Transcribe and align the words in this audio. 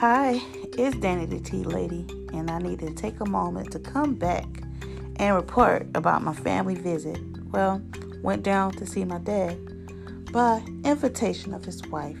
Hi, 0.00 0.40
it's 0.78 0.96
Danny 0.96 1.26
the 1.26 1.38
Tea 1.38 1.62
Lady, 1.62 2.06
and 2.32 2.50
I 2.50 2.58
need 2.58 2.78
to 2.78 2.90
take 2.90 3.20
a 3.20 3.28
moment 3.28 3.70
to 3.72 3.78
come 3.78 4.14
back 4.14 4.46
and 5.16 5.36
report 5.36 5.88
about 5.94 6.22
my 6.22 6.32
family 6.32 6.74
visit. 6.74 7.20
Well, 7.52 7.82
went 8.22 8.42
down 8.42 8.72
to 8.76 8.86
see 8.86 9.04
my 9.04 9.18
dad 9.18 9.58
by 10.32 10.64
invitation 10.86 11.52
of 11.52 11.66
his 11.66 11.86
wife. 11.88 12.16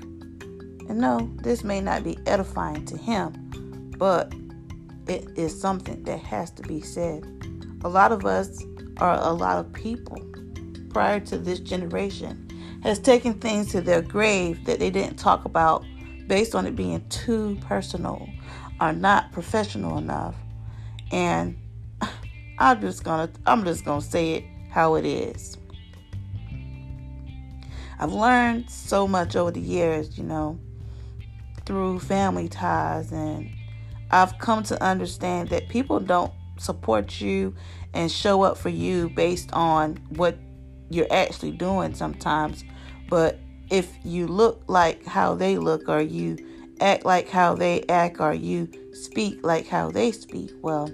And 0.90 0.98
no, 0.98 1.30
this 1.36 1.64
may 1.64 1.80
not 1.80 2.04
be 2.04 2.18
edifying 2.26 2.84
to 2.84 2.98
him, 2.98 3.32
but 3.96 4.30
it 5.06 5.26
is 5.38 5.58
something 5.58 6.02
that 6.02 6.20
has 6.20 6.50
to 6.50 6.62
be 6.64 6.82
said. 6.82 7.24
A 7.82 7.88
lot 7.88 8.12
of 8.12 8.26
us, 8.26 8.62
or 9.00 9.12
a 9.12 9.32
lot 9.32 9.56
of 9.56 9.72
people 9.72 10.22
prior 10.90 11.18
to 11.20 11.38
this 11.38 11.60
generation, 11.60 12.46
has 12.82 12.98
taken 12.98 13.32
things 13.32 13.70
to 13.72 13.80
their 13.80 14.02
grave 14.02 14.66
that 14.66 14.80
they 14.80 14.90
didn't 14.90 15.16
talk 15.16 15.46
about 15.46 15.82
based 16.30 16.54
on 16.54 16.64
it 16.64 16.76
being 16.76 17.04
too 17.08 17.58
personal 17.62 18.28
or 18.80 18.92
not 18.92 19.32
professional 19.32 19.98
enough. 19.98 20.36
And 21.10 21.58
I'm 22.58 22.80
just 22.80 23.02
gonna 23.02 23.28
I'm 23.46 23.64
just 23.64 23.84
gonna 23.84 24.00
say 24.00 24.34
it 24.34 24.44
how 24.70 24.94
it 24.94 25.04
is. 25.04 25.56
I've 27.98 28.12
learned 28.12 28.70
so 28.70 29.08
much 29.08 29.34
over 29.34 29.50
the 29.50 29.60
years, 29.60 30.16
you 30.16 30.22
know, 30.22 30.56
through 31.66 31.98
family 31.98 32.48
ties 32.48 33.10
and 33.10 33.50
I've 34.12 34.38
come 34.38 34.62
to 34.64 34.80
understand 34.80 35.48
that 35.48 35.68
people 35.68 35.98
don't 35.98 36.32
support 36.58 37.20
you 37.20 37.56
and 37.92 38.10
show 38.10 38.42
up 38.42 38.56
for 38.56 38.68
you 38.68 39.10
based 39.10 39.52
on 39.52 39.96
what 40.10 40.38
you're 40.90 41.12
actually 41.12 41.50
doing 41.50 41.92
sometimes, 41.92 42.62
but 43.08 43.40
if 43.70 43.88
you 44.04 44.26
look 44.26 44.62
like 44.66 45.04
how 45.06 45.34
they 45.34 45.56
look 45.56 45.88
or 45.88 46.00
you 46.00 46.36
act 46.80 47.04
like 47.04 47.28
how 47.28 47.54
they 47.54 47.84
act 47.88 48.20
or 48.20 48.34
you 48.34 48.68
speak 48.92 49.44
like 49.44 49.66
how 49.66 49.90
they 49.90 50.12
speak, 50.12 50.50
well, 50.62 50.90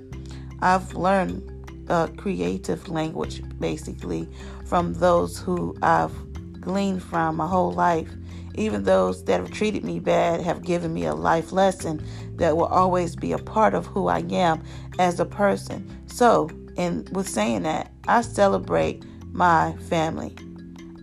I've 0.61 0.95
learned 0.95 1.53
a 1.89 2.09
creative 2.17 2.89
language 2.89 3.43
basically 3.59 4.29
from 4.67 4.95
those 4.95 5.39
who 5.39 5.77
I've 5.83 6.13
gleaned 6.61 7.03
from 7.03 7.37
my 7.37 7.47
whole 7.47 7.73
life. 7.73 8.11
Even 8.57 8.85
those 8.85 9.25
that 9.25 9.41
have 9.41 9.51
treated 9.51 9.85
me 9.85 10.01
bad 10.01 10.41
have 10.41 10.65
given 10.65 10.93
me 10.93 11.05
a 11.05 11.15
life 11.15 11.53
lesson 11.53 12.05
that 12.37 12.57
will 12.57 12.67
always 12.67 13.15
be 13.15 13.33
a 13.33 13.39
part 13.39 13.75
of 13.75 13.87
who 13.87 14.09
I 14.09 14.21
am 14.31 14.63
as 14.99 15.21
a 15.21 15.27
person. 15.27 15.89
So, 16.07 16.51
and 16.77 17.09
with 17.15 17.29
saying 17.29 17.63
that, 17.63 17.93
I 18.09 18.23
celebrate 18.23 19.05
my 19.33 19.75
family. 19.89 20.35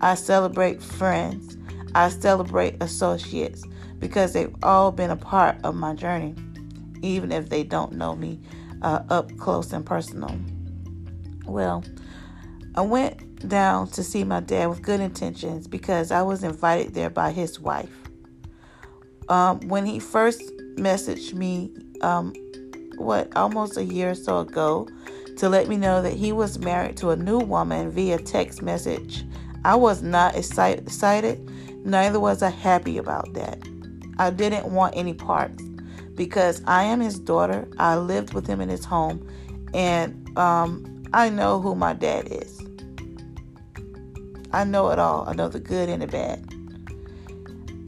I 0.02 0.16
celebrate 0.16 0.82
friends. 0.82 1.58
I 1.96 2.10
celebrate 2.10 2.82
associates 2.82 3.64
because 4.00 4.34
they've 4.34 4.56
all 4.64 4.92
been 4.92 5.12
a 5.12 5.16
part 5.16 5.58
of 5.64 5.76
my 5.76 5.94
journey, 5.94 6.36
even 7.02 7.32
if 7.32 7.50
they 7.50 7.64
don't 7.64 7.94
know 7.94 8.16
me 8.16 8.40
uh, 8.82 9.04
up 9.10 9.36
close 9.38 9.72
and 9.74 9.86
personal. 9.86 10.36
Well, 11.46 11.84
I 12.76 12.82
went 12.82 13.48
down 13.48 13.88
to 13.90 14.04
see 14.04 14.24
my 14.24 14.40
dad 14.40 14.68
with 14.68 14.82
good 14.82 15.00
intentions 15.00 15.68
because 15.68 16.12
I 16.12 16.22
was 16.22 16.44
invited 16.44 16.94
there 16.94 17.10
by 17.10 17.32
his 17.32 17.60
wife. 17.60 17.92
Um, 19.30 19.60
when 19.68 19.86
he 19.86 20.00
first 20.00 20.42
messaged 20.76 21.34
me, 21.34 21.72
um, 22.02 22.34
what, 22.98 23.36
almost 23.36 23.78
a 23.78 23.84
year 23.84 24.12
or 24.12 24.16
so 24.16 24.40
ago, 24.40 24.88
to 25.38 25.50
let 25.50 25.68
me 25.68 25.78
know 25.78 26.02
that 26.02 26.14
he 26.14 26.32
was 26.32 26.60
married 26.60 26.98
to 26.98 27.10
a 27.12 27.16
new 27.16 27.40
woman 27.40 27.90
via 27.90 28.18
text 28.18 28.62
message, 28.62 29.26
I 29.66 29.76
was 29.76 30.02
not 30.02 30.36
excited, 30.36 31.50
neither 31.84 32.20
was 32.20 32.42
I 32.42 32.50
happy 32.50 32.98
about 32.98 33.34
that. 33.34 33.62
I 34.17 34.30
didn't 34.30 34.72
want 34.72 34.95
any 34.95 35.14
parts 35.14 35.64
because 36.16 36.62
I 36.66 36.84
am 36.84 37.00
his 37.00 37.20
daughter. 37.20 37.67
I 37.78 37.98
lived 37.98 38.34
with 38.34 38.48
him 38.48 38.62
in 38.62 38.69
his 38.69 38.85
home, 38.85 39.28
and 39.74 40.38
um, 40.38 41.03
I 41.13 41.30
know 41.30 41.59
who 41.59 41.75
my 41.75 41.94
dad 41.94 42.28
is. 42.30 42.62
I 44.52 44.63
know 44.63 44.90
it 44.91 45.00
all. 45.00 45.28
I 45.28 45.34
know 45.34 45.50
the 45.50 45.59
good 45.59 45.90
and 45.90 46.02
the 46.02 46.08
bad. 46.08 46.47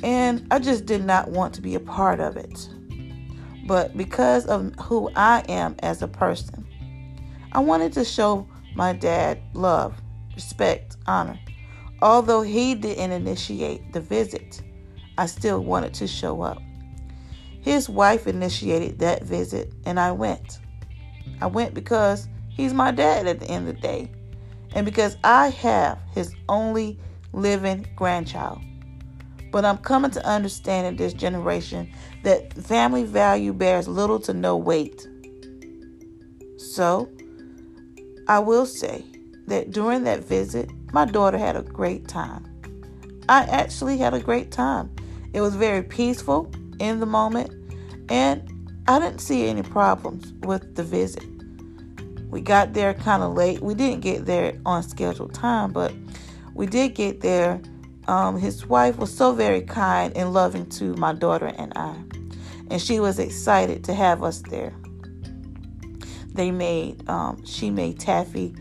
And 0.03 0.45
I 0.51 0.59
just 0.59 0.85
did 0.85 1.05
not 1.05 1.29
want 1.29 1.53
to 1.55 1.61
be 1.61 1.75
a 1.75 1.79
part 1.79 2.19
of 2.19 2.37
it. 2.37 2.69
But 3.67 3.95
because 3.95 4.45
of 4.47 4.73
who 4.79 5.09
I 5.15 5.43
am 5.47 5.75
as 5.79 6.01
a 6.01 6.07
person, 6.07 6.65
I 7.51 7.59
wanted 7.59 7.93
to 7.93 8.03
show 8.03 8.47
my 8.75 8.93
dad 8.93 9.39
love, 9.53 9.95
respect, 10.35 10.97
honor. 11.07 11.39
Although 12.01 12.41
he 12.41 12.75
didn't 12.75 13.11
initiate 13.11 13.93
the 13.93 14.01
visit, 14.01 14.61
I 15.17 15.25
still 15.25 15.63
wanted 15.63 15.93
to 15.95 16.07
show 16.07 16.41
up. 16.41 16.61
His 17.61 17.89
wife 17.89 18.27
initiated 18.27 18.99
that 18.99 19.23
visit, 19.23 19.73
and 19.85 19.99
I 19.99 20.11
went. 20.11 20.59
I 21.41 21.47
went 21.47 21.73
because 21.73 22.27
He's 22.55 22.73
my 22.73 22.91
dad 22.91 23.27
at 23.27 23.41
the 23.41 23.47
end 23.47 23.67
of 23.67 23.75
the 23.75 23.81
day. 23.81 24.09
And 24.73 24.85
because 24.85 25.17
I 25.23 25.49
have 25.49 25.99
his 26.13 26.33
only 26.47 26.97
living 27.33 27.85
grandchild. 27.95 28.61
But 29.51 29.65
I'm 29.65 29.77
coming 29.77 30.11
to 30.11 30.25
understand 30.25 30.87
in 30.87 30.95
this 30.95 31.13
generation 31.13 31.91
that 32.23 32.53
family 32.53 33.03
value 33.03 33.53
bears 33.53 33.87
little 33.87 34.19
to 34.21 34.33
no 34.33 34.57
weight. 34.57 35.07
So, 36.57 37.09
I 38.27 38.39
will 38.39 38.65
say 38.65 39.05
that 39.47 39.71
during 39.71 40.03
that 40.05 40.23
visit, 40.23 40.69
my 40.91 41.05
daughter 41.05 41.37
had 41.37 41.55
a 41.55 41.61
great 41.61 42.07
time. 42.07 42.45
I 43.27 43.43
actually 43.43 43.97
had 43.97 44.13
a 44.13 44.19
great 44.19 44.51
time. 44.51 44.93
It 45.33 45.41
was 45.41 45.55
very 45.55 45.83
peaceful 45.83 46.51
in 46.79 46.99
the 46.99 47.05
moment, 47.05 47.51
and 48.09 48.51
I 48.87 48.99
didn't 48.99 49.19
see 49.19 49.47
any 49.47 49.63
problems 49.63 50.31
with 50.41 50.75
the 50.75 50.83
visit. 50.83 51.25
We 52.29 52.41
got 52.41 52.73
there 52.73 52.93
kind 52.93 53.23
of 53.23 53.33
late. 53.33 53.61
We 53.61 53.73
didn't 53.73 54.01
get 54.01 54.25
there 54.25 54.59
on 54.65 54.83
scheduled 54.83 55.33
time, 55.33 55.71
but 55.71 55.93
we 56.53 56.65
did 56.65 56.95
get 56.95 57.21
there. 57.21 57.61
Um, 58.07 58.37
his 58.37 58.67
wife 58.67 58.97
was 58.97 59.15
so 59.15 59.33
very 59.33 59.61
kind 59.61 60.15
and 60.15 60.33
loving 60.33 60.67
to 60.71 60.93
my 60.95 61.13
daughter 61.13 61.47
and 61.57 61.73
I, 61.75 61.95
and 62.69 62.79
she 62.79 62.99
was 62.99 63.17
excited 63.17 63.83
to 63.85 63.93
have 63.93 64.23
us 64.23 64.41
there. 64.49 64.73
They 66.33 66.51
made, 66.51 67.07
um, 67.09 67.43
she 67.45 67.71
made 67.71 67.99
taffy 67.99 68.53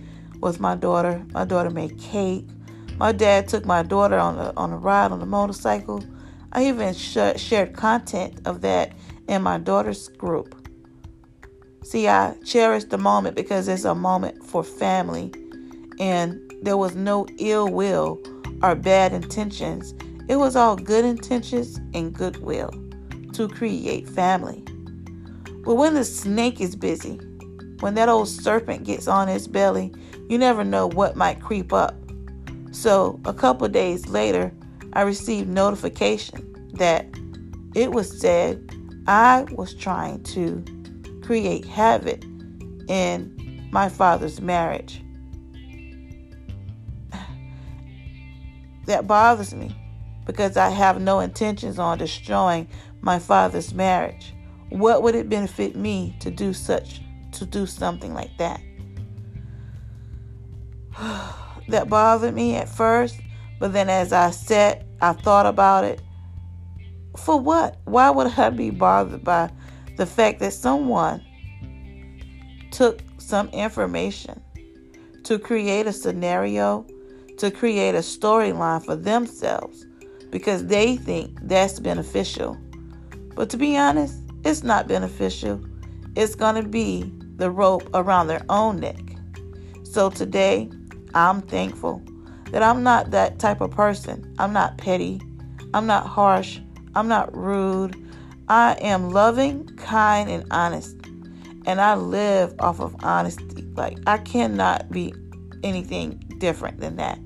with 0.44 0.60
my 0.60 0.76
daughter. 0.76 1.24
My 1.32 1.44
daughter 1.44 1.70
made 1.70 1.98
cake. 1.98 2.46
My 2.98 3.10
dad 3.10 3.48
took 3.48 3.64
my 3.64 3.82
daughter 3.82 4.18
on 4.18 4.38
a, 4.38 4.52
on 4.56 4.70
a 4.70 4.76
ride 4.76 5.10
on 5.10 5.20
a 5.20 5.26
motorcycle. 5.26 6.04
I 6.52 6.66
even 6.66 6.94
sh- 6.94 7.36
shared 7.36 7.72
content 7.72 8.40
of 8.44 8.60
that 8.60 8.92
in 9.26 9.42
my 9.42 9.58
daughter's 9.58 10.06
group. 10.08 10.54
See, 11.82 12.06
I 12.06 12.34
cherish 12.44 12.84
the 12.84 12.98
moment 12.98 13.34
because 13.34 13.66
it's 13.66 13.84
a 13.84 13.94
moment 13.94 14.44
for 14.44 14.62
family, 14.62 15.32
and 15.98 16.38
there 16.62 16.76
was 16.76 16.94
no 16.94 17.26
ill 17.38 17.68
will 17.68 18.20
or 18.62 18.74
bad 18.74 19.12
intentions. 19.12 19.94
It 20.28 20.36
was 20.36 20.56
all 20.56 20.76
good 20.76 21.04
intentions 21.04 21.78
and 21.94 22.12
goodwill 22.12 22.70
to 23.32 23.48
create 23.48 24.08
family. 24.08 24.62
But 25.64 25.74
when 25.74 25.94
the 25.94 26.04
snake 26.04 26.60
is 26.60 26.76
busy, 26.76 27.18
when 27.84 27.92
that 27.96 28.08
old 28.08 28.26
serpent 28.26 28.82
gets 28.84 29.06
on 29.06 29.28
its 29.28 29.46
belly, 29.46 29.92
you 30.30 30.38
never 30.38 30.64
know 30.64 30.86
what 30.86 31.16
might 31.16 31.42
creep 31.42 31.70
up. 31.70 31.94
So, 32.70 33.20
a 33.26 33.34
couple 33.34 33.68
days 33.68 34.08
later, 34.08 34.54
I 34.94 35.02
received 35.02 35.50
notification 35.50 36.70
that 36.76 37.06
it 37.74 37.92
was 37.92 38.18
said 38.18 38.74
I 39.06 39.44
was 39.50 39.74
trying 39.74 40.22
to 40.22 40.64
create 41.22 41.66
havoc 41.66 42.24
in 42.88 43.68
my 43.70 43.90
father's 43.90 44.40
marriage. 44.40 45.04
That 48.86 49.06
bothers 49.06 49.52
me 49.52 49.76
because 50.24 50.56
I 50.56 50.70
have 50.70 51.02
no 51.02 51.20
intentions 51.20 51.78
on 51.78 51.98
destroying 51.98 52.66
my 53.02 53.18
father's 53.18 53.74
marriage. 53.74 54.32
What 54.70 55.02
would 55.02 55.14
it 55.14 55.28
benefit 55.28 55.76
me 55.76 56.16
to 56.20 56.30
do 56.30 56.54
such 56.54 57.02
to 57.34 57.46
do 57.46 57.66
something 57.66 58.14
like 58.14 58.36
that? 58.38 58.60
that 61.68 61.88
bothered 61.88 62.34
me 62.34 62.56
at 62.56 62.68
first, 62.68 63.18
but 63.58 63.72
then 63.72 63.88
as 63.88 64.12
I 64.12 64.30
sat, 64.30 64.86
I 65.00 65.12
thought 65.12 65.46
about 65.46 65.84
it. 65.84 66.02
For 67.16 67.38
what? 67.38 67.78
Why 67.84 68.10
would 68.10 68.38
I 68.38 68.50
be 68.50 68.70
bothered 68.70 69.24
by 69.24 69.50
the 69.96 70.06
fact 70.06 70.40
that 70.40 70.52
someone 70.52 71.24
took 72.70 73.00
some 73.18 73.48
information 73.50 74.42
to 75.24 75.38
create 75.38 75.86
a 75.86 75.92
scenario, 75.92 76.86
to 77.38 77.50
create 77.50 77.94
a 77.94 77.98
storyline 77.98 78.84
for 78.84 78.96
themselves 78.96 79.86
because 80.30 80.66
they 80.66 80.96
think 80.96 81.38
that's 81.42 81.78
beneficial. 81.78 82.58
But 83.34 83.50
to 83.50 83.56
be 83.56 83.76
honest, 83.76 84.20
it's 84.44 84.62
not 84.62 84.88
beneficial. 84.88 85.60
It's 86.16 86.34
going 86.34 86.56
to 86.62 86.68
be 86.68 87.10
the 87.36 87.50
rope 87.50 87.88
around 87.94 88.26
their 88.26 88.44
own 88.48 88.80
neck. 88.80 89.00
So 89.82 90.10
today, 90.10 90.70
I'm 91.14 91.42
thankful 91.42 92.02
that 92.50 92.62
I'm 92.62 92.82
not 92.82 93.10
that 93.10 93.38
type 93.38 93.60
of 93.60 93.70
person. 93.70 94.34
I'm 94.38 94.52
not 94.52 94.78
petty. 94.78 95.20
I'm 95.72 95.86
not 95.86 96.06
harsh. 96.06 96.60
I'm 96.94 97.08
not 97.08 97.36
rude. 97.36 97.96
I 98.48 98.76
am 98.80 99.10
loving, 99.10 99.66
kind, 99.76 100.30
and 100.30 100.46
honest. 100.50 100.96
And 101.66 101.80
I 101.80 101.94
live 101.94 102.54
off 102.58 102.80
of 102.80 102.94
honesty. 103.02 103.62
Like, 103.74 103.98
I 104.06 104.18
cannot 104.18 104.90
be 104.90 105.14
anything 105.62 106.22
different 106.38 106.78
than 106.78 106.96
that. 106.96 107.18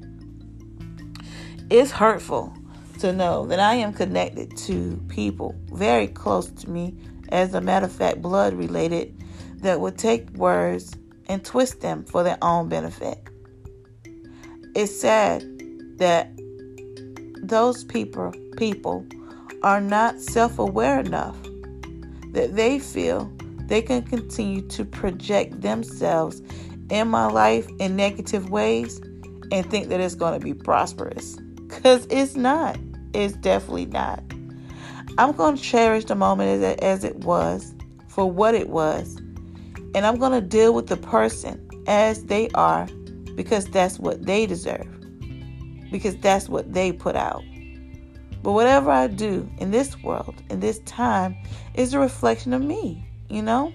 It's 1.71 1.91
hurtful 1.91 2.55
to 3.01 3.13
know 3.13 3.47
that 3.47 3.61
I 3.61 3.75
am 3.75 3.93
connected 3.93 4.57
to 4.59 5.01
people 5.09 5.55
very 5.73 6.07
close 6.07 6.51
to 6.51 6.71
me, 6.71 6.95
as 7.31 7.53
a 7.55 7.61
matter 7.61 7.87
of 7.87 7.93
fact, 7.93 8.23
blood 8.23 8.55
related, 8.55 9.15
that 9.59 9.81
would 9.81 9.99
take 9.99 10.29
words 10.31 10.95
and 11.29 11.45
twist 11.45 11.81
them 11.81 12.05
for 12.05 12.23
their 12.23 12.39
own 12.43 12.69
benefit. 12.69 13.19
It's 14.75 15.01
sad 15.01 15.43
that 15.99 16.31
those 17.43 17.85
people 17.85 18.33
people 18.57 19.07
are 19.63 19.81
not 19.81 20.21
self-aware 20.21 21.01
enough 21.01 21.37
that 22.33 22.55
they 22.55 22.79
feel 22.79 23.31
they 23.67 23.83
can 23.83 24.03
continue 24.03 24.63
to 24.69 24.85
project 24.85 25.61
themselves 25.61 26.43
in 26.91 27.09
my 27.09 27.27
life 27.27 27.69
in 27.79 27.97
negative 27.97 28.51
ways 28.51 28.99
and 29.51 29.69
think 29.71 29.89
that 29.89 30.01
it's 30.01 30.15
going 30.15 30.39
to 30.39 30.45
be 30.45 30.55
prosperous 30.55 31.39
cuz 31.69 32.07
it's 32.11 32.37
not. 32.37 32.79
It's 33.15 33.35
definitely 33.35 33.87
not. 33.87 34.23
I'm 35.17 35.33
going 35.33 35.57
to 35.57 35.63
cherish 35.63 36.05
the 36.05 36.15
moment 36.15 36.51
as 36.51 36.63
it, 36.63 36.81
as 36.81 37.05
it 37.05 37.17
was 37.25 37.75
for 38.07 38.31
what 38.31 38.55
it 38.55 38.69
was. 38.69 39.18
And 39.99 40.07
I'm 40.07 40.17
going 40.17 40.31
to 40.31 40.41
deal 40.41 40.75
with 40.75 40.87
the 40.87 40.97
person 40.97 41.69
as 41.89 42.23
they 42.27 42.49
are 42.51 42.87
because 43.35 43.67
that's 43.67 43.99
what 43.99 44.25
they 44.25 44.47
deserve. 44.47 44.87
Because 45.91 46.17
that's 46.19 46.49
what 46.49 46.73
they 46.73 46.93
put 46.93 47.17
out. 47.17 47.43
But 48.45 48.53
whatever 48.53 48.93
I 48.93 49.09
do 49.09 49.51
in 49.59 49.73
this 49.73 50.01
world, 50.05 50.41
in 50.51 50.61
this 50.61 50.79
time, 50.87 51.37
is 51.75 51.95
a 51.95 51.99
reflection 51.99 52.53
of 52.53 52.63
me, 52.63 53.11
you 53.29 53.43
know? 53.43 53.73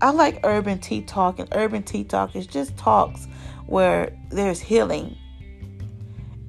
I 0.00 0.10
like 0.10 0.40
urban 0.42 0.80
tea 0.80 1.02
talk, 1.02 1.38
and 1.38 1.48
urban 1.52 1.84
tea 1.84 2.02
talk 2.02 2.34
is 2.34 2.48
just 2.48 2.76
talks 2.76 3.28
where 3.68 4.18
there's 4.30 4.58
healing. 4.58 5.16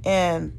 And 0.04 0.58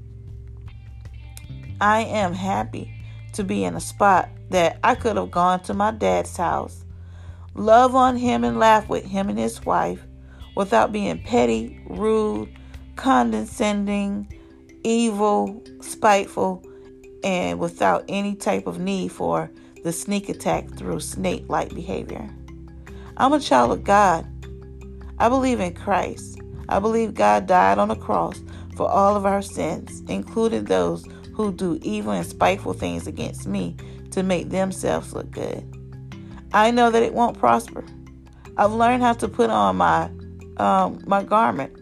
I 1.81 2.03
am 2.03 2.35
happy 2.35 2.95
to 3.33 3.43
be 3.43 3.65
in 3.65 3.75
a 3.75 3.81
spot 3.81 4.29
that 4.51 4.79
I 4.85 4.95
could 4.95 5.17
have 5.17 5.33
gone 5.33 5.59
to 5.65 5.75
my 5.75 5.91
dad's 5.91 6.37
house, 6.37 6.80
love 7.61 7.95
on 7.95 8.17
him 8.17 8.43
and 8.43 8.59
laugh 8.59 8.89
with 8.89 9.05
him 9.05 9.29
and 9.29 9.39
his 9.39 9.65
wife 9.67 10.03
without 10.57 10.93
being 10.93 11.23
petty, 11.23 11.79
rude, 11.89 12.49
condescending, 12.97 14.27
evil, 14.83 15.63
spiteful, 15.81 16.65
and 17.23 17.59
without 17.59 18.05
any 18.09 18.35
type 18.35 18.67
of 18.67 18.79
need 18.79 19.13
for 19.13 19.51
the 19.85 19.93
sneak 19.93 20.29
attack 20.31 20.71
through 20.71 21.01
snake 21.01 21.45
like 21.49 21.75
behavior. 21.75 22.29
I'm 23.19 23.35
a 23.35 23.41
child 23.41 23.73
of 23.73 23.85
God. 23.85 24.27
I 25.19 25.29
believe 25.29 25.61
in 25.61 25.75
Christ. 25.75 26.41
I 26.71 26.79
believe 26.79 27.15
God 27.15 27.47
died 27.47 27.79
on 27.79 27.89
the 27.89 27.97
cross 27.97 28.41
for 28.75 28.89
all 28.89 29.17
of 29.17 29.27
our 29.27 29.43
sins, 29.43 30.03
including 30.09 30.65
those 30.65 31.07
who 31.35 31.53
do 31.53 31.79
evil 31.83 32.13
and 32.13 32.27
spiteful 32.27 32.73
things 32.73 33.07
against 33.07 33.47
me 33.47 33.77
to 34.13 34.23
make 34.23 34.49
themselves 34.49 35.13
look 35.13 35.31
good. 35.31 35.80
I 36.53 36.71
know 36.71 36.91
that 36.91 37.03
it 37.03 37.15
won't 37.15 37.39
prosper. 37.39 37.85
I've 38.57 38.73
learned 38.73 39.03
how 39.03 39.13
to 39.15 39.29
put 39.29 39.51
on 39.51 39.77
my 39.77 40.11
um, 40.57 41.03
my 41.07 41.23
garment 41.23 41.81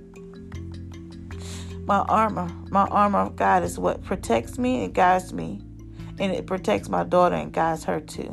my 1.89 2.01
armor. 2.01 2.49
My 2.71 2.85
armor 2.85 3.21
of 3.21 3.35
God 3.35 3.65
is 3.65 3.79
what 3.79 4.05
protects 4.05 4.59
me 4.59 4.85
and 4.85 4.95
guides 4.95 5.33
me. 5.33 5.63
And 6.21 6.33
it 6.33 6.47
protects 6.47 6.91
my 6.91 7.03
daughter 7.03 7.35
and 7.35 7.51
guides 7.51 7.85
her 7.85 7.99
too. 7.99 8.31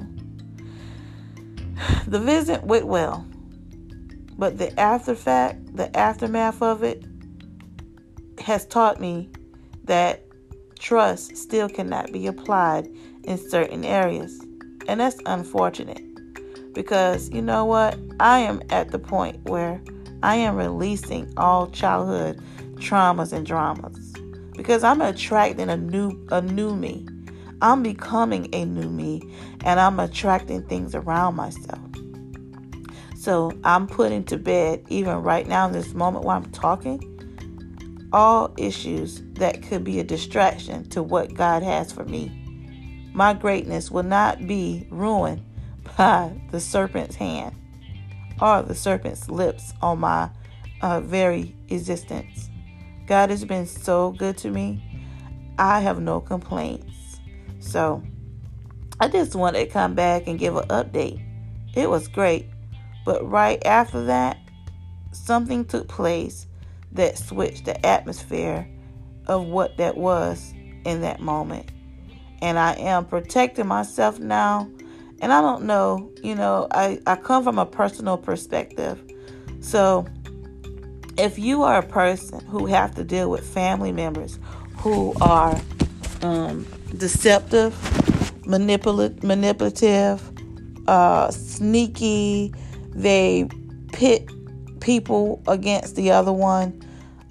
The 2.07 2.19
visit 2.19 2.63
went 2.63 2.85
well. 2.85 3.25
But 4.37 4.57
the 4.57 4.77
after 4.77 5.15
fact, 5.15 5.75
the 5.75 5.95
aftermath 5.97 6.61
of 6.61 6.83
it 6.83 7.05
has 8.39 8.65
taught 8.65 8.99
me 8.99 9.29
that 9.85 10.25
trust 10.77 11.37
still 11.37 11.69
cannot 11.69 12.11
be 12.11 12.27
applied 12.27 12.89
in 13.23 13.37
certain 13.37 13.85
areas. 13.85 14.37
And 14.87 14.99
that's 14.99 15.19
unfortunate. 15.25 16.03
Because 16.75 17.31
you 17.31 17.41
know 17.41 17.65
what? 17.65 17.97
I 18.19 18.39
am 18.39 18.61
at 18.69 18.91
the 18.91 18.99
point 18.99 19.49
where 19.49 19.81
I 20.21 20.35
am 20.35 20.55
releasing 20.55 21.33
all 21.37 21.67
childhood 21.71 22.39
traumas 22.75 23.31
and 23.31 23.45
dramas 23.45 24.13
because 24.55 24.83
I'm 24.83 25.01
attracting 25.01 25.69
a 25.69 25.77
new 25.77 26.27
a 26.29 26.41
new 26.41 26.75
me. 26.75 27.07
I'm 27.61 27.81
becoming 27.81 28.53
a 28.53 28.65
new 28.65 28.89
me 28.89 29.21
and 29.63 29.79
I'm 29.79 29.99
attracting 29.99 30.67
things 30.67 30.93
around 30.93 31.35
myself. 31.35 31.79
So 33.15 33.51
I'm 33.63 33.87
putting 33.87 34.23
to 34.25 34.37
bed, 34.37 34.83
even 34.89 35.23
right 35.23 35.47
now 35.47 35.65
in 35.65 35.71
this 35.71 35.93
moment 35.93 36.25
while 36.25 36.37
I'm 36.37 36.51
talking, 36.51 36.99
all 38.11 38.53
issues 38.57 39.21
that 39.33 39.63
could 39.63 39.83
be 39.83 39.99
a 39.99 40.03
distraction 40.03 40.87
to 40.89 41.01
what 41.01 41.33
God 41.33 41.63
has 41.63 41.91
for 41.91 42.03
me. 42.05 42.29
My 43.13 43.33
greatness 43.33 43.89
will 43.89 44.03
not 44.03 44.45
be 44.45 44.85
ruined 44.91 45.41
by 45.97 46.33
the 46.51 46.59
serpent's 46.59 47.15
hand 47.15 47.55
or 48.41 48.61
the 48.61 48.75
serpent's 48.75 49.29
lips 49.29 49.73
on 49.81 49.99
my 49.99 50.29
uh, 50.81 51.01
very 51.01 51.55
existence. 51.69 52.49
God 53.07 53.29
has 53.29 53.45
been 53.45 53.65
so 53.65 54.11
good 54.11 54.37
to 54.39 54.49
me. 54.49 54.83
I 55.57 55.79
have 55.79 56.01
no 56.01 56.19
complaints. 56.19 57.19
So 57.59 58.03
I 58.99 59.07
just 59.07 59.35
wanted 59.35 59.65
to 59.65 59.71
come 59.71 59.93
back 59.95 60.27
and 60.27 60.39
give 60.39 60.55
an 60.55 60.67
update. 60.67 61.21
It 61.75 61.89
was 61.89 62.07
great. 62.07 62.47
But 63.05 63.29
right 63.29 63.63
after 63.65 64.03
that, 64.05 64.37
something 65.11 65.65
took 65.65 65.87
place 65.87 66.47
that 66.93 67.17
switched 67.17 67.65
the 67.65 67.85
atmosphere 67.85 68.67
of 69.27 69.45
what 69.45 69.77
that 69.77 69.97
was 69.97 70.53
in 70.85 71.01
that 71.01 71.19
moment. 71.19 71.71
And 72.41 72.57
I 72.57 72.73
am 72.73 73.05
protecting 73.05 73.67
myself 73.67 74.19
now. 74.19 74.69
And 75.21 75.31
I 75.33 75.41
don't 75.41 75.63
know, 75.63 76.11
you 76.21 76.35
know, 76.35 76.67
I, 76.71 76.99
I 77.07 77.15
come 77.15 77.43
from 77.43 77.57
a 77.57 77.65
personal 77.65 78.17
perspective. 78.17 79.01
So 79.61 80.05
if 81.17 81.39
you 81.39 81.63
are 81.63 81.79
a 81.79 81.87
person 81.87 82.45
who 82.45 82.65
have 82.65 82.95
to 82.95 83.03
deal 83.03 83.29
with 83.29 83.45
family 83.45 83.91
members 83.91 84.37
who 84.77 85.13
are 85.21 85.59
um, 86.21 86.67
deceptive, 86.97 87.75
manipulative, 88.45 89.23
manipulative, 89.23 90.21
uh, 90.87 91.31
sneaky, 91.31 92.53
they 92.89 93.47
pit 93.91 94.29
people 94.81 95.41
against 95.47 95.95
the 95.95 96.11
other 96.11 96.33
one. 96.33 96.81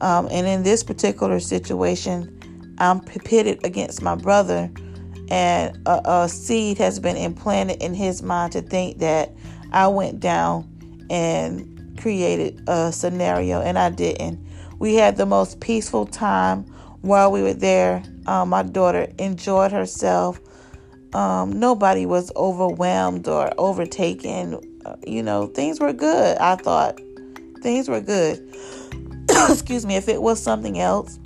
Um, 0.00 0.28
and 0.30 0.46
in 0.46 0.62
this 0.62 0.82
particular 0.82 1.38
situation, 1.40 2.30
I'm 2.78 3.00
pitted 3.00 3.64
against 3.64 4.02
my 4.02 4.16
brother, 4.16 4.70
and 5.30 5.76
a, 5.86 6.22
a 6.22 6.28
seed 6.28 6.78
has 6.78 6.98
been 7.00 7.16
implanted 7.16 7.82
in 7.82 7.94
his 7.94 8.22
mind 8.22 8.52
to 8.52 8.62
think 8.62 8.98
that 8.98 9.32
I 9.72 9.88
went 9.88 10.20
down 10.20 10.70
and 11.10 11.98
created 11.98 12.62
a 12.66 12.92
scenario, 12.92 13.60
and 13.60 13.78
I 13.78 13.90
didn't. 13.90 14.44
We 14.78 14.94
had 14.94 15.16
the 15.16 15.26
most 15.26 15.60
peaceful 15.60 16.06
time 16.06 16.64
while 17.00 17.30
we 17.30 17.42
were 17.42 17.54
there. 17.54 18.02
Um, 18.26 18.50
my 18.50 18.62
daughter 18.62 19.08
enjoyed 19.18 19.72
herself. 19.72 20.40
Um, 21.14 21.58
nobody 21.58 22.06
was 22.06 22.32
overwhelmed 22.34 23.28
or 23.28 23.52
overtaken. 23.58 24.80
Uh, 24.84 24.96
you 25.06 25.22
know, 25.22 25.46
things 25.46 25.80
were 25.80 25.92
good. 25.92 26.36
I 26.38 26.56
thought 26.56 27.00
things 27.62 27.88
were 27.88 28.00
good. 28.00 28.42
Excuse 29.48 29.86
me. 29.86 29.96
If 29.96 30.08
it 30.08 30.20
was 30.20 30.42
something 30.42 30.78
else, 30.78 31.18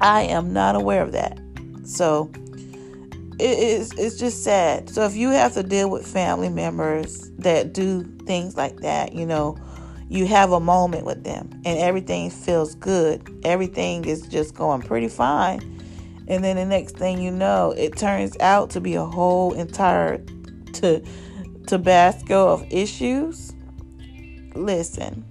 I 0.00 0.22
am 0.22 0.52
not 0.52 0.74
aware 0.76 1.02
of 1.02 1.12
that. 1.12 1.38
So 1.84 2.30
it 3.38 3.58
is 3.58 3.92
it's 3.98 4.18
just 4.18 4.44
sad. 4.44 4.90
So 4.90 5.04
if 5.04 5.14
you 5.14 5.30
have 5.30 5.54
to 5.54 5.62
deal 5.62 5.90
with 5.90 6.06
family 6.06 6.48
members 6.48 7.30
that 7.38 7.72
do 7.72 8.02
things 8.26 8.56
like 8.56 8.78
that, 8.78 9.14
you 9.14 9.26
know, 9.26 9.56
you 10.08 10.26
have 10.26 10.52
a 10.52 10.60
moment 10.60 11.06
with 11.06 11.24
them 11.24 11.50
and 11.64 11.78
everything 11.78 12.30
feels 12.30 12.74
good. 12.74 13.40
Everything 13.44 14.04
is 14.04 14.22
just 14.22 14.54
going 14.54 14.82
pretty 14.82 15.08
fine. 15.08 15.60
And 16.28 16.44
then 16.44 16.56
the 16.56 16.66
next 16.66 16.96
thing 16.96 17.20
you 17.20 17.30
know, 17.30 17.72
it 17.76 17.96
turns 17.96 18.36
out 18.38 18.70
to 18.70 18.80
be 18.80 18.94
a 18.94 19.04
whole 19.04 19.54
entire 19.54 20.18
to 20.74 21.02
Tabasco 21.66 22.48
of 22.48 22.66
issues. 22.70 23.54
Listen, 24.54 25.24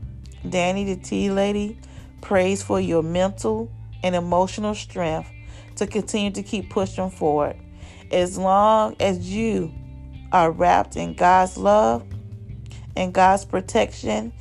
Danny 0.50 0.84
the 0.84 0.96
Tea 0.96 1.30
Lady 1.30 1.80
prays 2.22 2.64
for 2.64 2.80
your 2.80 3.04
mental 3.04 3.72
and 4.04 4.16
emotional 4.16 4.74
strength 4.74 5.30
to 5.76 5.86
continue 5.86 6.32
to 6.32 6.42
keep 6.42 6.70
pushing 6.70 7.10
forward. 7.12 7.61
As 8.12 8.38
long 8.38 8.96
as 9.00 9.32
you 9.32 9.74
are 10.32 10.52
wrapped 10.52 10.96
in 10.96 11.14
God's 11.14 11.58
love 11.58 12.06
and 12.96 13.14
God's 13.14 13.46
protection 13.46 14.34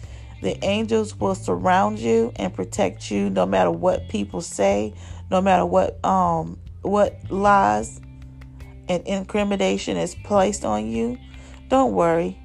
the 0.42 0.62
angels 0.64 1.14
will 1.16 1.34
surround 1.34 1.98
you 1.98 2.32
and 2.36 2.54
protect 2.54 3.10
you 3.10 3.28
no 3.28 3.44
matter 3.44 3.70
what 3.70 4.08
people 4.08 4.40
say, 4.40 4.94
no 5.30 5.40
matter 5.40 5.66
what 5.66 6.02
um 6.04 6.58
what 6.82 7.18
lies 7.30 8.00
and 8.88 9.06
incrimination 9.06 9.96
is 9.96 10.14
placed 10.24 10.64
on 10.64 10.90
you, 10.90 11.18
don't 11.68 11.92
worry. 11.92 12.38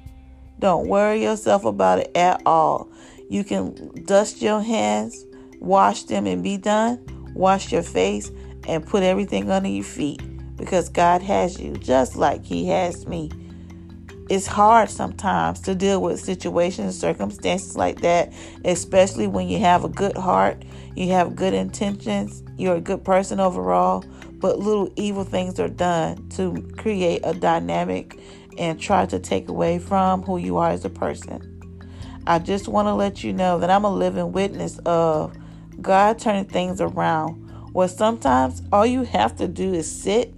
Don't 0.58 0.88
worry 0.88 1.22
yourself 1.22 1.64
about 1.64 2.00
it 2.00 2.14
at 2.14 2.42
all. 2.46 2.88
You 3.28 3.44
can 3.44 4.04
dust 4.04 4.42
your 4.42 4.60
hands, 4.60 5.24
wash 5.58 6.04
them, 6.04 6.26
and 6.26 6.42
be 6.42 6.56
done. 6.56 7.04
Wash 7.34 7.72
your 7.72 7.82
face 7.82 8.30
and 8.66 8.86
put 8.86 9.02
everything 9.02 9.50
under 9.50 9.68
your 9.68 9.84
feet 9.84 10.22
because 10.56 10.88
God 10.88 11.22
has 11.22 11.60
you 11.60 11.72
just 11.74 12.16
like 12.16 12.44
He 12.44 12.66
has 12.66 13.06
me. 13.06 13.30
It's 14.28 14.46
hard 14.46 14.90
sometimes 14.90 15.60
to 15.60 15.74
deal 15.74 16.02
with 16.02 16.18
situations, 16.18 16.98
circumstances 16.98 17.76
like 17.76 18.00
that, 18.00 18.32
especially 18.64 19.28
when 19.28 19.48
you 19.48 19.60
have 19.60 19.84
a 19.84 19.88
good 19.88 20.16
heart, 20.16 20.64
you 20.96 21.12
have 21.12 21.36
good 21.36 21.54
intentions, 21.54 22.42
you're 22.56 22.74
a 22.74 22.80
good 22.80 23.04
person 23.04 23.38
overall, 23.38 24.04
but 24.32 24.58
little 24.58 24.92
evil 24.96 25.22
things 25.22 25.60
are 25.60 25.68
done 25.68 26.28
to 26.30 26.60
create 26.76 27.20
a 27.22 27.34
dynamic 27.34 28.18
and 28.58 28.80
try 28.80 29.06
to 29.06 29.20
take 29.20 29.48
away 29.48 29.78
from 29.78 30.22
who 30.22 30.38
you 30.38 30.56
are 30.56 30.70
as 30.70 30.84
a 30.84 30.90
person. 30.90 31.52
I 32.26 32.40
just 32.40 32.66
want 32.66 32.88
to 32.88 32.94
let 32.94 33.22
you 33.22 33.32
know 33.32 33.60
that 33.60 33.70
I'm 33.70 33.84
a 33.84 33.92
living 33.92 34.32
witness 34.32 34.78
of 34.78 35.36
God 35.80 36.18
turning 36.18 36.46
things 36.46 36.80
around. 36.80 37.44
Where 37.72 37.88
sometimes 37.88 38.62
all 38.72 38.86
you 38.86 39.04
have 39.04 39.36
to 39.36 39.46
do 39.46 39.74
is 39.74 39.90
sit 39.90 40.34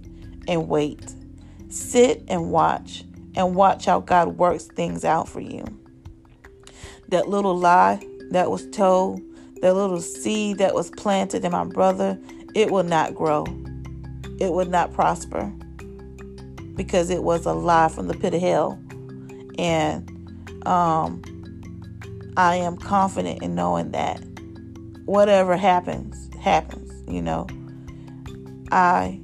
and 0.47 0.67
wait, 0.67 1.13
sit 1.69 2.23
and 2.27 2.51
watch, 2.51 3.03
and 3.35 3.55
watch 3.55 3.85
how 3.85 3.99
God 3.99 4.37
works 4.37 4.65
things 4.65 5.05
out 5.05 5.27
for 5.27 5.41
you. 5.41 5.63
That 7.09 7.29
little 7.29 7.57
lie 7.57 8.03
that 8.31 8.49
was 8.49 8.67
told, 8.69 9.21
that 9.61 9.73
little 9.73 10.01
seed 10.01 10.57
that 10.59 10.73
was 10.73 10.89
planted 10.91 11.43
in 11.43 11.51
my 11.51 11.65
brother, 11.65 12.17
it 12.55 12.71
will 12.71 12.83
not 12.83 13.15
grow. 13.15 13.45
It 14.39 14.53
will 14.53 14.65
not 14.65 14.93
prosper 14.93 15.51
because 16.75 17.09
it 17.09 17.23
was 17.23 17.45
a 17.45 17.53
lie 17.53 17.89
from 17.89 18.07
the 18.07 18.13
pit 18.13 18.33
of 18.33 18.41
hell. 18.41 18.79
And 19.57 20.09
um, 20.65 21.21
I 22.37 22.55
am 22.55 22.77
confident 22.77 23.43
in 23.43 23.53
knowing 23.53 23.91
that 23.91 24.23
whatever 25.05 25.57
happens, 25.57 26.33
happens, 26.39 27.03
you 27.11 27.21
know. 27.21 27.47
I 28.71 29.19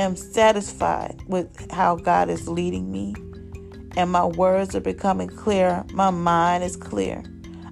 am 0.00 0.16
satisfied 0.16 1.22
with 1.26 1.70
how 1.70 1.96
God 1.96 2.28
is 2.30 2.48
leading 2.48 2.90
me, 2.90 3.14
and 3.96 4.10
my 4.10 4.24
words 4.24 4.74
are 4.74 4.80
becoming 4.80 5.28
clear. 5.28 5.84
My 5.92 6.10
mind 6.10 6.64
is 6.64 6.76
clear. 6.76 7.22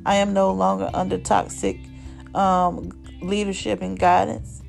I 0.06 0.16
am 0.16 0.32
no 0.32 0.52
longer 0.52 0.90
under 0.94 1.18
toxic 1.18 1.78
um, 2.34 2.90
leadership 3.20 3.82
and 3.82 3.98
guidance. 3.98 4.62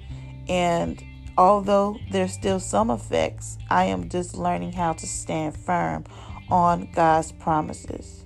And 0.47 1.01
although 1.37 1.97
there's 2.11 2.33
still 2.33 2.59
some 2.59 2.89
effects, 2.89 3.57
I 3.69 3.85
am 3.85 4.09
just 4.09 4.35
learning 4.35 4.73
how 4.73 4.93
to 4.93 5.07
stand 5.07 5.55
firm 5.55 6.05
on 6.49 6.91
God's 6.93 7.31
promises. 7.31 8.25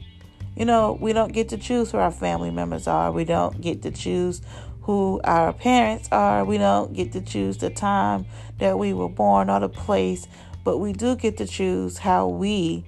You 0.55 0.65
know, 0.65 0.97
we 1.01 1.13
don't 1.13 1.33
get 1.33 1.49
to 1.49 1.57
choose 1.57 1.91
who 1.91 1.97
our 1.97 2.11
family 2.11 2.51
members 2.51 2.87
are. 2.87 3.11
We 3.11 3.25
don't 3.25 3.59
get 3.59 3.81
to 3.83 3.91
choose 3.91 4.41
who 4.83 5.21
our 5.23 5.53
parents 5.53 6.09
are. 6.11 6.45
We 6.45 6.57
don't 6.57 6.93
get 6.93 7.13
to 7.13 7.21
choose 7.21 7.57
the 7.57 7.69
time 7.69 8.25
that 8.59 8.77
we 8.77 8.93
were 8.93 9.09
born 9.09 9.49
or 9.49 9.59
the 9.59 9.69
place, 9.69 10.27
but 10.63 10.77
we 10.77 10.93
do 10.93 11.15
get 11.15 11.37
to 11.37 11.47
choose 11.47 11.97
how 11.97 12.27
we 12.27 12.83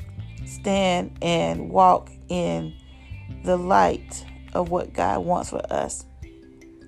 stand 0.46 1.18
and 1.22 1.70
walk 1.70 2.12
in 2.30 2.74
the 3.44 3.58
light 3.58 4.26
of 4.54 4.70
what 4.70 4.94
God 4.94 5.26
wants 5.26 5.50
for 5.50 5.62
us. 5.72 6.06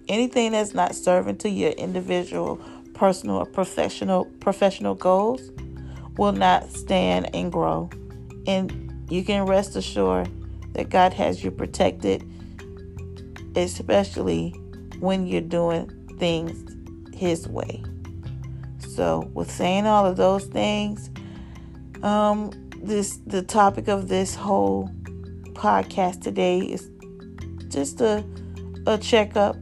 Anything 0.09 0.51
that's 0.51 0.73
not 0.73 0.93
serving 0.93 1.37
to 1.39 1.49
your 1.49 1.71
individual 1.71 2.61
personal 2.93 3.37
or 3.37 3.45
professional 3.45 4.25
professional 4.39 4.95
goals 4.95 5.41
will 6.17 6.31
not 6.31 6.69
stand 6.71 7.33
and 7.33 7.51
grow. 7.51 7.89
And 8.45 9.05
you 9.09 9.23
can 9.23 9.45
rest 9.45 9.75
assured 9.75 10.29
that 10.73 10.89
God 10.89 11.13
has 11.13 11.43
you 11.43 11.51
protected, 11.51 12.29
especially 13.55 14.53
when 14.99 15.27
you're 15.27 15.41
doing 15.41 15.89
things 16.19 16.75
His 17.15 17.47
way. 17.47 17.83
So, 18.79 19.29
with 19.33 19.51
saying 19.51 19.85
all 19.85 20.05
of 20.05 20.17
those 20.17 20.45
things, 20.45 21.09
um, 22.03 22.51
this 22.81 23.17
the 23.25 23.41
topic 23.41 23.87
of 23.87 24.07
this 24.07 24.35
whole 24.35 24.89
podcast 25.53 26.21
today 26.21 26.59
is 26.59 26.89
just 27.69 28.01
a 28.01 28.23
a 28.87 28.97
checkup 28.97 29.57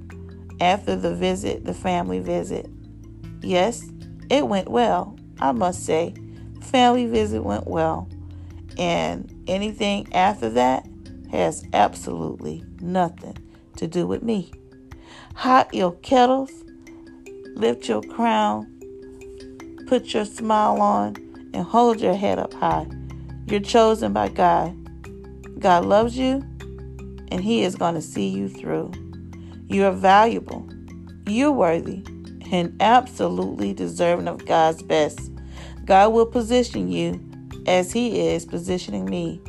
after 0.61 0.95
the 0.95 1.13
visit, 1.13 1.65
the 1.65 1.73
family 1.73 2.19
visit. 2.19 2.69
Yes, 3.41 3.89
it 4.29 4.47
went 4.47 4.69
well, 4.69 5.17
I 5.39 5.51
must 5.51 5.85
say. 5.85 6.13
Family 6.61 7.07
visit 7.07 7.43
went 7.43 7.67
well. 7.67 8.07
And 8.77 9.31
anything 9.47 10.13
after 10.13 10.49
that 10.51 10.87
has 11.31 11.65
absolutely 11.73 12.63
nothing 12.79 13.37
to 13.77 13.87
do 13.87 14.07
with 14.07 14.23
me. 14.23 14.51
Hot 15.35 15.73
your 15.73 15.91
kettles, 15.97 16.63
lift 17.55 17.89
your 17.89 18.01
crown, 18.01 18.65
put 19.85 20.13
your 20.13 20.23
smile 20.23 20.81
on, 20.81 21.17
and 21.53 21.65
hold 21.65 21.99
your 21.99 22.15
head 22.15 22.39
up 22.39 22.53
high. 22.53 22.87
You're 23.45 23.59
chosen 23.59 24.13
by 24.13 24.29
God. 24.29 24.73
God 25.59 25.85
loves 25.85 26.17
you, 26.17 26.41
and 27.31 27.41
He 27.41 27.63
is 27.63 27.75
going 27.75 27.95
to 27.95 28.01
see 28.01 28.29
you 28.29 28.47
through. 28.47 28.93
You 29.67 29.83
are 29.85 29.91
valuable. 29.91 30.67
You're 31.27 31.51
worthy 31.51 32.01
and 32.49 32.73
absolutely 32.79 33.73
deserving 33.73 34.29
of 34.29 34.45
God's 34.45 34.83
best. 34.83 35.31
God 35.83 36.13
will 36.13 36.25
position 36.25 36.89
you 36.89 37.19
as 37.67 37.91
He 37.91 38.21
is 38.21 38.45
positioning 38.45 39.05
me. 39.05 39.41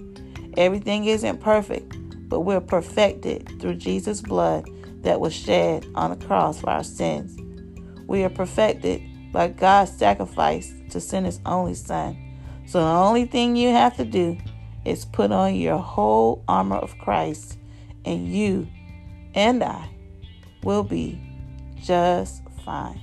Everything 0.57 1.05
isn't 1.05 1.41
perfect, 1.41 1.97
but 2.29 2.41
we're 2.41 2.61
perfected 2.61 3.49
through 3.61 3.77
Jesus' 3.77 4.21
blood 4.21 4.69
that 5.03 5.21
was 5.21 5.35
shed 5.35 5.87
on 5.95 6.11
the 6.11 6.27
cross 6.27 6.61
for 6.61 6.71
our 6.71 6.85
sins. 6.85 7.39
We 8.07 8.25
are 8.25 8.31
perfected 8.31 9.03
by 9.33 9.49
God's 9.49 9.97
sacrifice 9.97 10.73
to 10.91 11.01
send 11.01 11.27
His 11.27 11.41
only 11.47 11.75
Son. 11.75 12.17
So 12.67 12.81
the 12.81 12.87
only 12.87 13.27
thing 13.27 13.57
you 13.57 13.71
have 13.71 13.97
to 13.97 14.05
do 14.05 14.39
is 14.85 15.05
put 15.05 15.33
on 15.33 15.55
your 15.55 15.79
whole 15.79 16.45
armor 16.49 16.77
of 16.77 16.97
Christ, 16.99 17.59
and 18.05 18.29
you 18.29 18.69
and 19.35 19.63
I 19.63 19.89
will 20.63 20.83
be 20.83 21.21
just 21.83 22.43
fine. 22.65 23.01